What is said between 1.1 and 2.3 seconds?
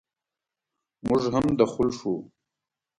هم دخول شوو.